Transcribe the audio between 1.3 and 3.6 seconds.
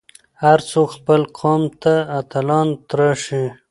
قوم ته اتلان تراشي.